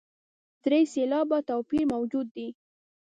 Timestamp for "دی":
2.35-2.47